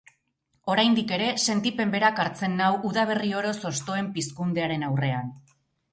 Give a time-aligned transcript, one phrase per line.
[0.75, 5.35] Oraindik ere sentipen berak hartzen nau udaberri oroz hostoen pizkundearen aurrean.